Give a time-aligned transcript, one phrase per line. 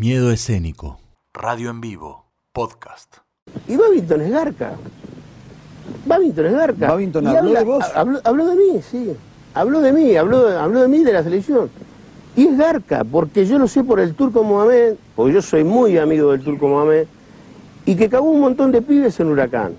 [0.00, 0.98] Miedo escénico.
[1.34, 2.24] Radio en vivo.
[2.54, 3.16] Podcast.
[3.68, 4.72] Y Babington es Garca.
[6.06, 6.88] Babington es Garca.
[6.88, 7.84] Babington Y habló habla- de vos.
[7.84, 9.14] ha- Habló, habló de mí, sí.
[9.52, 11.68] Habló de mí, habló, habló de mí de la selección.
[12.34, 15.98] Y es Garca, porque yo lo sé por el Turco Mohamed, porque yo soy muy
[15.98, 17.04] amigo del Turco Mohamed,
[17.84, 19.74] y que cagó un montón de pibes en Huracán.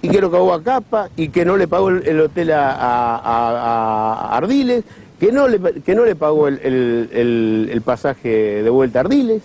[0.00, 2.70] Y que lo cagó a Capa, y que no le pagó el, el hotel a,
[2.70, 4.84] a- a- a Ardiles,
[5.18, 9.42] que no le, que no le pagó el, el- el- pasaje de vuelta a Ardiles.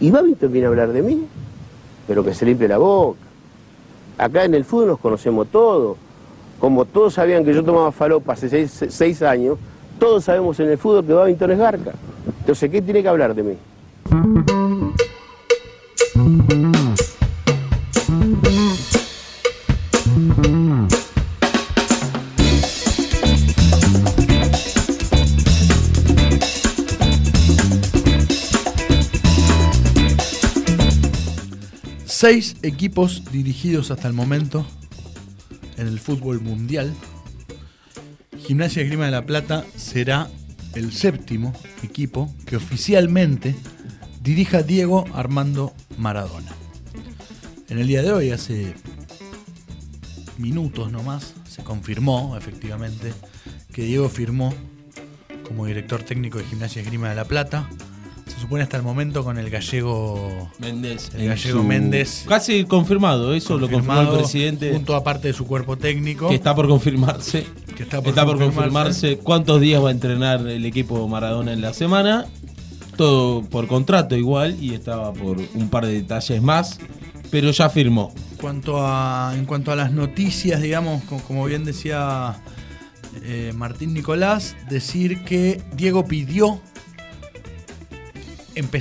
[0.00, 1.26] Y Babington viene a hablar de mí,
[2.06, 3.18] pero que se limpie la boca.
[4.18, 5.96] Acá en el fútbol nos conocemos todos.
[6.60, 9.58] Como todos sabían que yo tomaba falopa hace seis, seis años,
[9.98, 11.92] todos sabemos en el fútbol que Babington es Garca.
[12.40, 13.54] Entonces, ¿qué tiene que hablar de mí?
[32.20, 34.66] Seis equipos dirigidos hasta el momento
[35.76, 36.92] en el fútbol mundial.
[38.36, 40.28] Gimnasia Grima de la Plata será
[40.74, 41.52] el séptimo
[41.84, 43.54] equipo que oficialmente
[44.20, 46.50] dirija Diego Armando Maradona.
[47.68, 48.74] En el día de hoy, hace
[50.38, 53.12] minutos nomás, se confirmó efectivamente
[53.72, 54.52] que Diego firmó
[55.46, 57.70] como director técnico de Gimnasia Grima de la Plata.
[58.38, 61.10] Se supone hasta el momento con el gallego Méndez.
[61.16, 62.24] El gallego Méndez.
[62.28, 64.70] Casi confirmado, eso lo confirmó el presidente.
[64.72, 67.44] junto a parte de su cuerpo técnico Que está por confirmarse.
[67.76, 69.18] Que está por está por confirmarse.
[69.18, 72.26] cuántos días va a entrenar el equipo Maradona en la semana.
[72.96, 76.78] Todo por contrato igual y estaba por un par de detalles más.
[77.32, 78.14] Pero ya firmó.
[78.40, 82.36] Cuanto a, en cuanto a las noticias, digamos, co- como bien decía
[83.24, 86.60] eh, Martín Nicolás, decir que Diego pidió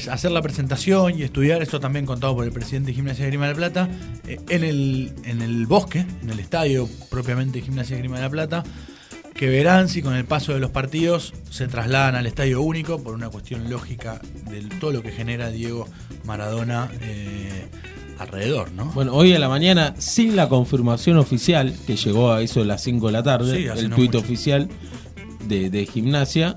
[0.10, 3.48] hacer la presentación y estudiar, esto también contado por el presidente de Gimnasia de Grima
[3.48, 3.90] de la Plata,
[4.28, 8.24] eh, en, el, en el bosque, en el estadio propiamente de Gimnasia de Grima de
[8.24, 8.64] la Plata,
[9.34, 13.14] que verán si con el paso de los partidos se trasladan al estadio único por
[13.14, 15.88] una cuestión lógica de todo lo que genera Diego
[16.26, 17.68] Maradona eh,
[18.18, 18.86] alrededor, ¿no?
[18.86, 22.82] Bueno, hoy a la mañana, sin la confirmación oficial, que llegó a eso de las
[22.84, 24.70] 5 de la tarde, Sí, el no tuit oficial
[25.48, 26.56] de, de gimnasia,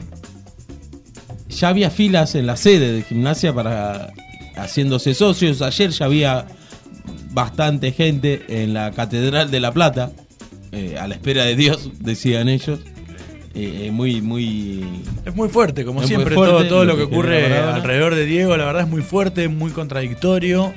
[1.51, 4.13] ya había filas en la sede de gimnasia para
[4.57, 5.63] haciéndose socios.
[5.63, 6.47] Ayer ya había
[7.33, 10.13] bastante gente en la Catedral de La Plata,
[10.73, 12.81] eh, a la espera de Dios, decían ellos.
[13.53, 14.85] Eh, eh, muy, muy.
[15.25, 18.57] Es muy fuerte, como siempre, fuerte todo, todo lo que que ocurre alrededor de Diego,
[18.57, 20.73] la verdad es muy fuerte, muy contradictorio,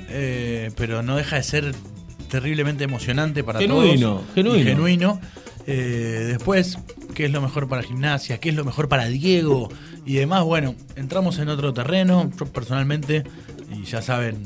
[0.75, 1.75] pero no deja de ser
[2.29, 4.25] terriblemente emocionante para Genuino, todos.
[4.33, 4.63] genuino.
[4.65, 5.21] Genuino.
[5.67, 6.79] Después,
[7.13, 8.39] ¿qué es lo mejor para gimnasia?
[8.39, 9.69] ¿Qué es lo mejor para Diego?
[10.05, 12.29] Y demás, bueno, entramos en otro terreno.
[12.37, 13.23] Yo personalmente,
[13.71, 14.43] y ya saben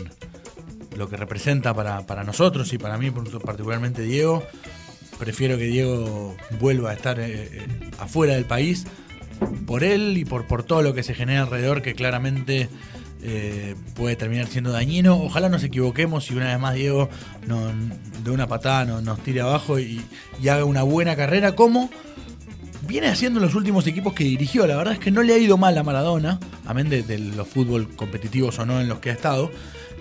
[0.95, 4.43] lo que representa para, para nosotros y para mí particularmente Diego,
[5.19, 7.67] prefiero que Diego vuelva a estar eh, eh,
[7.99, 8.85] afuera del país
[9.67, 12.67] por él y por, por todo lo que se genera alrededor que claramente
[13.21, 15.17] eh, puede terminar siendo dañino.
[15.21, 17.09] Ojalá nos equivoquemos y una vez más Diego
[17.45, 17.71] no-
[18.23, 20.01] de una patada no- nos tire abajo y,
[20.49, 21.89] haga una buena carrera como
[22.87, 24.65] viene haciendo en los últimos equipos que dirigió.
[24.67, 27.47] La verdad es que no le ha ido mal a Maradona, amén de, de los
[27.47, 29.51] fútbol competitivos o no en los que ha estado,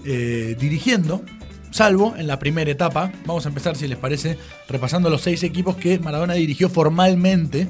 [0.04, 1.22] eh, dirigiendo,
[1.70, 3.12] salvo en la primera etapa.
[3.26, 4.38] Vamos a empezar, si les parece,
[4.68, 7.68] repasando los seis equipos que Maradona dirigió formalmente,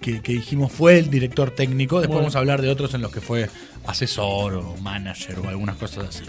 [0.00, 1.96] que, que dijimos fue el director técnico.
[2.00, 2.22] Después Bueno.
[2.22, 3.48] vamos a hablar de otros en los que fue
[3.86, 6.24] asesor o manager o algunas cosas así.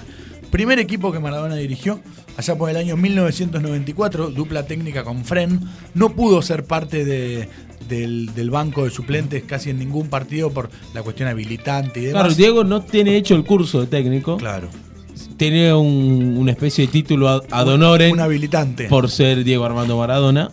[0.50, 2.02] Primer equipo que Maradona dirigió,
[2.36, 5.62] allá por el año 1994, dupla técnica con Fren,
[5.94, 7.48] no pudo ser parte de-
[7.88, 12.24] del, del banco de suplentes casi en ningún partido por la cuestión habilitante y demás.
[12.24, 14.38] Claro, Diego no tiene hecho el curso de técnico.
[14.38, 14.70] Claro.
[15.38, 18.86] Tiene un- una especie de título ad, ad honorem Un habilitante.
[18.88, 20.50] por ser Diego Armando Maradona.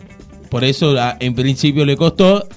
[0.49, 2.47] Por eso en principio le costó.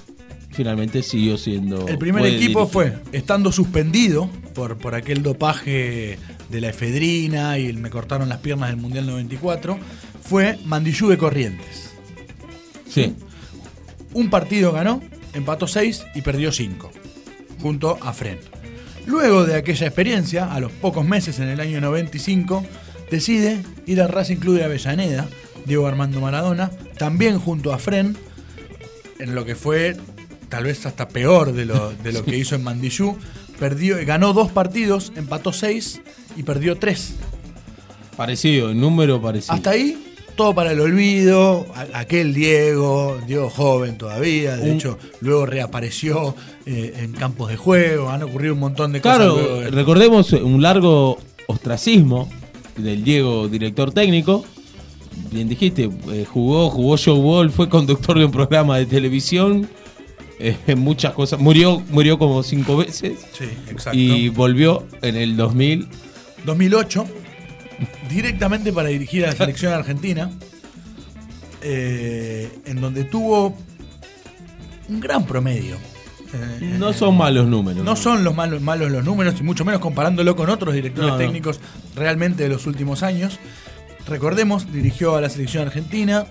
[0.51, 1.87] Finalmente siguió siendo.
[1.87, 2.71] El primer equipo dirigir.
[2.73, 6.19] fue, estando suspendido por, por aquel dopaje
[6.49, 9.79] de la efedrina y el me cortaron las piernas del Mundial 94,
[10.23, 11.91] fue Mandillú de Corrientes.
[12.87, 13.13] Sí.
[14.13, 15.01] Un partido ganó,
[15.33, 16.91] empató 6 y perdió 5,
[17.61, 18.39] junto a Fren.
[19.05, 22.65] Luego de aquella experiencia, a los pocos meses, en el año 95,
[23.11, 25.27] decide ir al Racing Club de Avellaneda,
[25.65, 28.15] Diego Armando Maradona, también junto a Fren,
[29.19, 29.97] en lo que fue
[30.49, 33.17] tal vez hasta peor de lo, de lo que hizo en Mandillú.
[33.59, 36.01] Perdió, ganó dos partidos, empató seis
[36.35, 37.15] y perdió tres.
[38.15, 39.55] Parecido, en número parecido.
[39.55, 45.45] Hasta ahí todo para el olvido, aquel Diego, Diego joven todavía, de Un- hecho luego
[45.45, 46.35] reapareció
[46.65, 49.17] eh, en campos de juego, han ocurrido un montón de cosas.
[49.17, 52.29] Claro, recordemos un largo ostracismo
[52.77, 54.43] del Diego, director técnico.
[55.31, 59.69] Bien dijiste, eh, jugó, jugó showball, fue conductor de un programa de televisión,
[60.39, 61.39] eh, muchas cosas.
[61.39, 63.97] Murió, murió como cinco veces Sí, exacto.
[63.99, 65.87] y volvió en el 2000.
[66.45, 67.05] 2008,
[68.09, 70.29] directamente para dirigir a la selección argentina,
[71.61, 73.55] eh, en donde tuvo
[74.89, 75.77] un gran promedio.
[76.33, 77.83] Eh, No son malos números.
[77.85, 81.17] No son los malos, malos los números, y mucho menos comparándolo con otros directores No,
[81.17, 81.19] no.
[81.23, 81.59] técnicos
[81.95, 83.39] realmente de los últimos años.
[84.07, 86.25] Recordemos, dirigió a la selección argentina,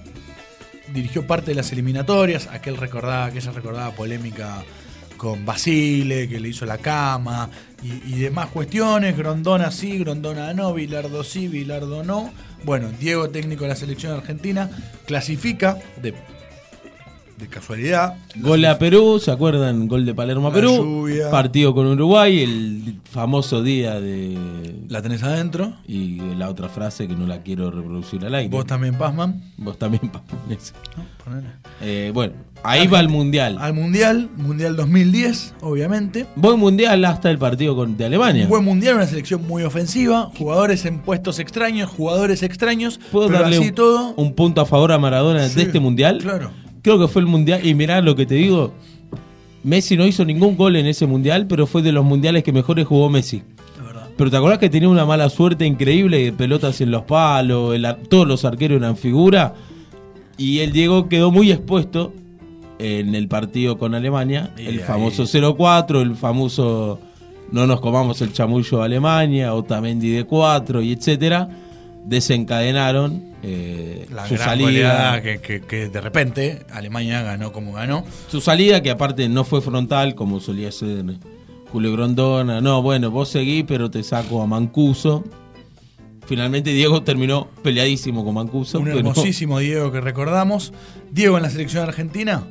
[0.93, 4.62] dirigió parte de las eliminatorias, aquel recordaba, aquella recordada polémica
[5.23, 7.49] con Basile, que le hizo la cama,
[7.81, 12.33] y, demás cuestiones, Grondona sí, Grondona no, Bilardo sí, Bilardo no.
[12.65, 14.69] Bueno, Diego, técnico de la selección argentina,
[15.07, 16.13] clasifica de,
[17.43, 18.15] de casualidad.
[18.37, 19.89] Gol a Perú, ¿se acuerdan?
[19.89, 20.77] Gol de Palermo a Perú.
[20.77, 21.31] lluvia.
[21.31, 24.39] Partido con Uruguay, el famoso día de.
[24.89, 25.75] La tenés adentro.
[25.87, 28.49] Y la otra frase que no la quiero reproducir al aire.
[28.49, 29.43] Vos también, Pazman.
[29.56, 30.03] Vos también.
[30.12, 30.23] ¿no?
[31.25, 31.49] Ponele.
[31.81, 33.56] Eh, bueno, ahí va el mundial.
[33.61, 36.27] Al Mundial, Mundial 2010, obviamente.
[36.37, 38.47] Buen mundial hasta el partido con, de Alemania.
[38.47, 43.56] Buen Mundial, una selección muy ofensiva, jugadores en puestos extraños, jugadores extraños, ¿Puedo pero darle
[43.59, 44.15] así un, todo.
[44.17, 46.19] un punto a favor a Maradona Sí, de este mundial?
[46.19, 46.50] Claro.
[46.82, 47.64] Creo que fue el mundial.
[47.64, 48.73] Y mirá lo que te digo.
[49.64, 52.87] Messi no hizo ningún gol en ese mundial, pero fue de los mundiales que mejores
[52.87, 53.43] jugó Messi.
[54.17, 57.87] Pero te acordás que tenía una mala suerte increíble, de pelotas en los palos, el
[58.08, 59.55] todos los arqueros eran figura.
[60.37, 62.12] Y el Diego quedó muy expuesto
[62.79, 64.52] en el partido con Alemania.
[64.58, 66.99] Y el famoso 0-4, el famoso
[67.52, 71.49] no nos comamos el chamullo de Alemania, Otamendi de 4 y etcétera.
[72.05, 75.21] Desencadenaron eh, La su gran salida.
[75.23, 78.05] que, que- que de repente Alemania ganó como ganó.
[78.29, 81.05] Su salida, que aparte no fue frontal, como solía ser
[81.71, 82.61] Julio Grondona.
[82.61, 85.25] No, bueno, vos seguís, pero te saco a Mancuso.
[86.27, 88.79] Finalmente Diego terminó peleadísimo con Mancuso.
[88.79, 90.73] Un pero- hermosísimo Diego que recordamos.
[91.11, 92.45] Diego en la selección argentina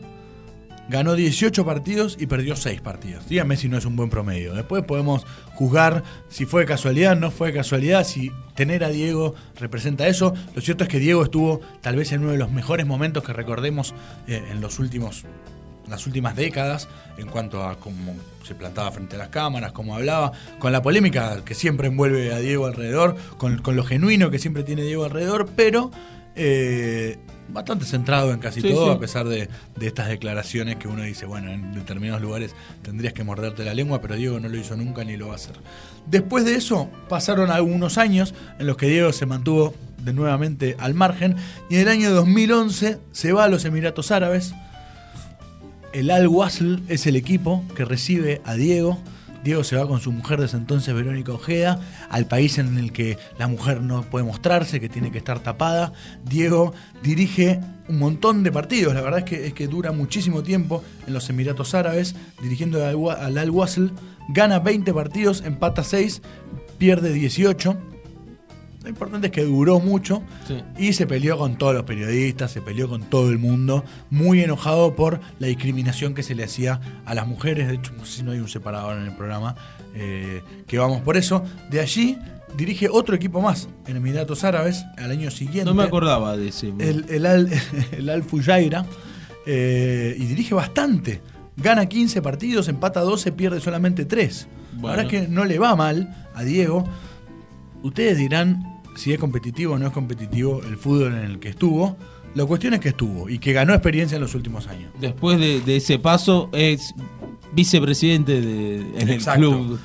[0.92, 3.28] ganó 18 partidos y perdió 6 partidos.
[3.28, 4.54] Dígame si no es un buen promedio.
[4.54, 10.34] Después podemos juzgar si fue casualidad, no fue casualidad, si tener a Diego representa eso.
[10.54, 13.32] Lo cierto es que Diego estuvo tal vez en uno de los mejores momentos que
[13.32, 13.96] recordemos
[14.28, 15.26] eh, en los últimos
[15.90, 20.32] las últimas décadas en cuanto a cómo se plantaba frente a las cámaras, cómo hablaba,
[20.58, 24.84] con la polémica que siempre envuelve a Diego alrededor, con, lo genuino que siempre tiene
[24.84, 25.92] Diego alrededor, pero
[26.36, 27.18] eh,
[27.53, 28.92] bastante centrado en casi Sí, todo, sí.
[28.98, 33.24] a pesar de, de estas declaraciones que uno dice, bueno, en determinados lugares tendrías que
[33.24, 35.56] morderte la lengua, pero Diego no lo hizo nunca ni lo va a hacer.
[36.07, 40.94] Después de eso, pasaron algunos años en los que Diego se mantuvo de nuevamente al
[40.95, 41.36] margen
[41.69, 44.53] y en el año 2011 se va a los Emiratos Árabes.
[45.94, 48.98] El Al Wasl es el equipo que recibe a Diego.
[49.44, 51.80] Diego se va con su mujer desde entonces, Verónica Ojeda,
[52.10, 55.94] al país en el que la mujer no puede mostrarse, que tiene que estar tapada.
[56.24, 56.74] Diego
[57.04, 61.14] dirige un montón de partidos, la verdad es que, es que dura muchísimo tiempo en
[61.14, 63.88] los Emiratos Árabes, dirigiendo al, Wa- al Al Wasl.
[64.30, 66.22] Gana 20 partidos, empata 6,
[66.78, 67.78] pierde 18.
[68.83, 70.62] Lo importante es que duró mucho Sí.
[70.78, 74.95] y se peleó con todos los periodistas, se peleó con todo el mundo, muy enojado
[74.95, 77.68] por la discriminación que se le hacía a las mujeres.
[77.68, 79.56] De hecho, si no hay un separador en el programa,
[79.94, 81.44] eh, que vamos por eso.
[81.69, 82.18] De allí
[82.57, 85.65] dirige otro equipo más en Emiratos Árabes al año siguiente.
[85.65, 86.74] No me acordaba de ese.
[86.79, 87.50] El, el Al,
[87.91, 88.86] el Al Fujairah,
[89.46, 91.22] eh, y dirige bastante.
[91.58, 94.48] Gana 15 partidos, empata 12, pierde solamente 3.
[94.75, 94.88] La Bueno.
[94.98, 96.84] verdad es que no le va mal a Diego.
[97.84, 101.98] Ustedes dirán si es competitivo o no es competitivo el fútbol en el que estuvo.
[102.36, 104.91] La cuestión es que estuvo y que ganó experiencia en los últimos años.
[105.01, 106.93] Después de, de ese paso, es
[107.53, 109.39] vicepresidente de, en el Exacto.
[109.41, 109.79] club.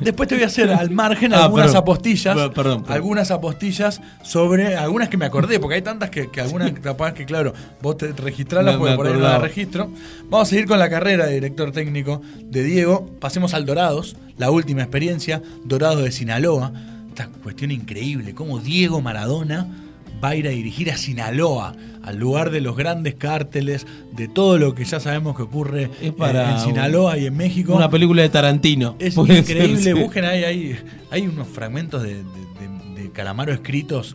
[0.00, 1.82] Después te voy a hacer al margen Ah, algunas perdón.
[1.82, 2.36] apostillas.
[2.54, 2.84] Perdón.
[2.88, 4.74] Algunas apostillas sobre.
[4.74, 8.10] Algunas que me acordé, porque hay tantas que, que algunas capaz que, claro, vos te
[8.12, 9.44] registrarlas Me- porque por ahí no acordaba.
[9.46, 9.90] registro.
[10.30, 13.10] Vamos a seguir con la carrera de director técnico de Diego.
[13.20, 15.42] Pasemos al Dorados, la última experiencia.
[15.64, 16.72] Dorados de Sinaloa.
[17.18, 18.34] Esta cuestión increíble.
[18.34, 19.66] Cómo Diego Maradona
[20.22, 24.58] va a ir a dirigir a Sinaloa, al lugar de los grandes cárteles, de todo
[24.58, 27.74] lo que ya sabemos que ocurre para en Sinaloa y en México.
[27.74, 28.96] Una película de Tarantino.
[28.98, 30.02] Es increíble, ser, sí.
[30.02, 30.76] busquen ahí, hay,
[31.10, 34.14] hay unos fragmentos de, de- de- de Calamaro escritos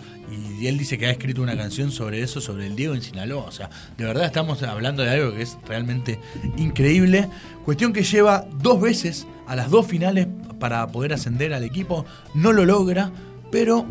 [0.60, 3.46] y él dice que ha escrito una canción sobre eso, sobre el Diego en Sinaloa.
[3.46, 6.20] O sea, de verdad estamos hablando de algo que es realmente
[6.58, 7.28] increíble.
[7.66, 10.28] Cuestión que lleva dos veces a las dos finales
[10.62, 13.12] para poder ascender al equipo, no lo logra,
[13.52, 13.86] pero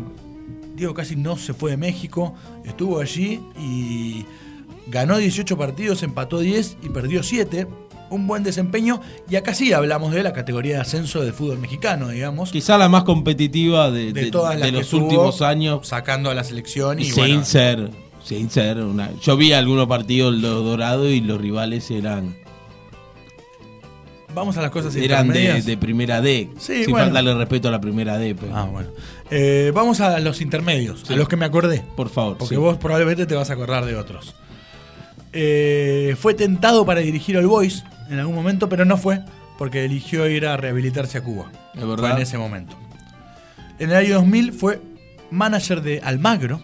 [0.75, 2.33] Diego casi no se fue de México,
[2.65, 4.25] estuvo allí y
[4.87, 7.67] ganó 18 partidos, empató 10 y perdió 7.
[8.09, 8.99] Un buen desempeño
[9.29, 12.51] y acá sí hablamos de la categoría de ascenso del fútbol mexicano, digamos.
[12.51, 15.87] Quizá la más competitiva de, De de- todas las de los últimos años.
[15.87, 17.89] Sacando a la selección y sin bueno, ser,
[18.23, 19.11] sin ser una.
[19.21, 22.35] Yo vi algunos partidos los dorados y los rivales eran,
[24.33, 25.65] vamos a las cosas eran de, intermedias.
[25.65, 26.49] de primera D.
[26.57, 27.05] Sí, sin bueno.
[27.07, 28.89] faltarle respeto a la primera D, pero Ah, bueno.
[29.29, 31.13] Eh, vamos a los intermedios, Sí.
[31.13, 31.83] a los que me acordé.
[31.95, 32.37] por favor.
[32.37, 32.59] Porque sí.
[32.61, 34.35] vos probablemente te vas a acordar de otros.
[35.33, 39.21] Eh, fue tentado para dirigir al Boys en algún momento, pero no fue,
[39.57, 41.51] porque eligió ir a rehabilitarse a Cuba.
[41.73, 42.11] Es Fue verdad.
[42.17, 42.75] en ese momento.
[43.79, 44.81] En el año 2000 fue
[45.31, 46.61] manager de Almagro.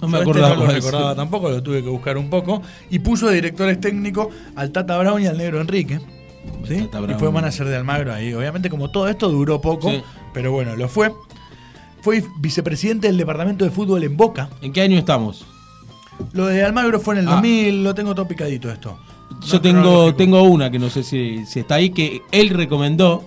[0.00, 0.54] No me este acordaba.
[0.54, 2.62] no lo de recordaba tampoco, lo tuve que buscar un poco.
[2.90, 6.00] Y puso de directores técnicos al Tata Brown y al Negro Enrique.
[6.68, 8.32] Y fue manager de Almagro ahí.
[8.34, 10.02] Obviamente, como todo esto duró poco, Sí.
[10.32, 11.12] pero bueno, lo fue.
[12.02, 14.48] Fue vicepresidente del departamento de fútbol en Boca.
[14.62, 15.44] ¿En qué año estamos?
[16.32, 17.32] Lo de Almagro fue en el Ah.
[17.32, 18.98] 2000, lo tengo todo picadito esto.
[19.46, 23.24] Yo No, tengo, tengo una que no sé si, si está ahí, que él recomendó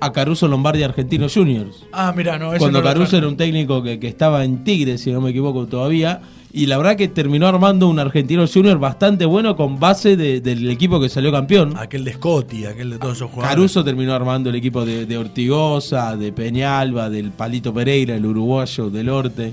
[0.00, 1.84] a Caruso Lombardi Argentinos Juniors.
[1.92, 4.96] Ah, mira, no, eso Cuando no Caruso era un técnico que, que estaba en Tigre,
[4.98, 6.20] si no me equivoco todavía,
[6.52, 10.70] y la verdad que terminó armando un Argentinos Juniors bastante bueno con base de- del
[10.70, 11.74] equipo que salió campeón.
[11.76, 13.54] Aquel de Scotty, aquel de todos esos jugadores.
[13.56, 18.88] Caruso terminó armando el equipo de, de Ortigosa, de Peñalba, del Palito Pereira, el uruguayo
[18.90, 19.52] del Orte.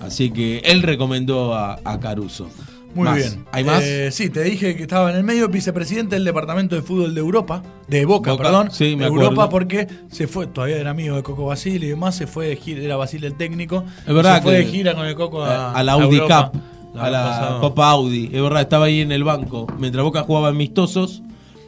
[0.00, 2.48] Así que él recomendó a, a Caruso.
[2.94, 3.16] Muy Más.
[3.16, 3.44] bien.
[3.52, 3.82] ¿Hay más?
[3.82, 7.20] Eh, sí, te dije que estaba en el medio, vicepresidente del Departamento de Fútbol de
[7.20, 8.70] Europa, de Boca, Boca, perdón.
[8.70, 9.48] sí, me de Europa acuerdo.
[9.50, 12.82] porque se fue, todavía era amigo de Coco Basile y demás, se fue de gira,
[12.82, 13.84] era Basile el técnico.
[14.06, 16.50] Es verdad se fue que- de gira con el Coco a, a la Audi Europa,
[16.52, 16.60] Cup,
[16.94, 17.58] la a la.
[17.60, 18.26] Copa Audi.
[18.32, 19.66] Es verdad, estaba ahí en el banco.
[19.78, 21.22] Mientras Boca jugaba amistosos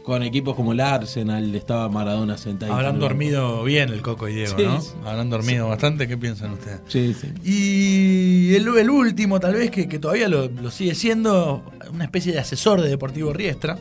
[0.04, 2.74] con equipos como el Arsenal, estaba Maradona sentado.
[2.74, 4.78] Habrán dormido bien el Coco y Diego, Sí, ¿no?
[4.82, 4.90] sí.
[5.06, 6.80] Habrán dormido bastante, ¿qué piensan ustedes?
[6.88, 7.28] Sí, sí.
[7.42, 8.13] Y
[8.54, 12.40] el, el último, tal vez, que, que todavía lo, lo sigue siendo, una especie de
[12.40, 13.78] asesor de Deportivo Riestra.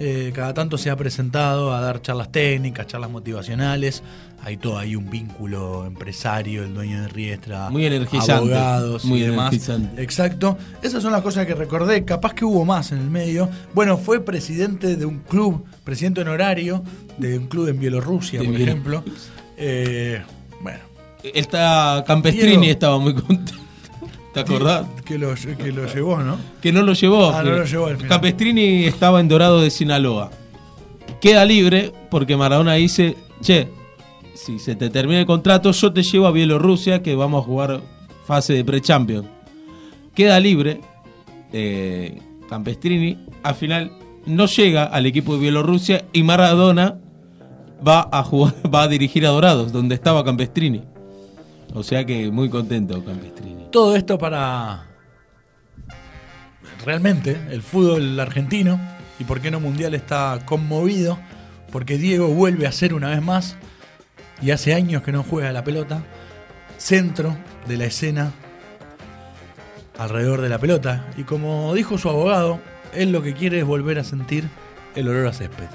[0.00, 4.04] Eh, cada tanto se ha presentado a dar charlas técnicas, charlas motivacionales.
[4.44, 9.22] Hay todo ahí un vínculo empresario, el dueño de Riestra, Muy energizante, abogados muy y
[9.24, 9.48] demás.
[9.52, 10.00] energizante.
[10.00, 10.56] Exacto.
[10.82, 12.04] Esas son las cosas que recordé.
[12.04, 13.48] Capaz que hubo más en el medio.
[13.74, 16.84] Bueno, fue presidente de un club, presidente honorario
[17.16, 19.02] de un club en Bielorrusia, De por ejemplo.
[19.56, 20.22] Eh,
[20.62, 20.78] bueno,
[21.24, 22.64] Esta Campestrini Diego.
[22.72, 23.52] estaba muy contento.
[24.44, 24.86] ¿Te acordás?
[25.04, 26.38] que lo, que lo llevó, ¿no?
[26.60, 27.30] Que no lo llevó.
[27.30, 28.08] Ah, no lo llevó al final.
[28.08, 30.30] Campestrini estaba en Dorado de Sinaloa.
[31.20, 33.68] Queda libre porque Maradona dice, che,
[34.34, 37.80] si se te termina el contrato, yo te llevo a Bielorrusia que vamos a jugar
[38.24, 39.28] fase de pre-champion.
[40.14, 40.80] Queda libre
[41.52, 43.18] eh, Campestrini.
[43.42, 43.92] Al final
[44.26, 46.98] no llega al equipo de Bielorrusia y Maradona
[47.86, 50.82] va a jugar, va a dirigir a Dorados, donde estaba Campestrini.
[51.74, 53.68] O sea que muy contento Campestrini.
[53.70, 54.86] Todo esto para
[56.84, 58.80] realmente el fútbol argentino
[59.18, 61.18] y por qué no mundial está conmovido
[61.70, 63.56] porque Diego vuelve a ser una vez más
[64.40, 66.04] y hace años que no juega la pelota
[66.78, 68.32] centro de la escena
[69.98, 72.60] alrededor de la pelota y como dijo su abogado
[72.94, 74.48] él lo que quiere es volver a sentir
[74.94, 75.66] el olor a césped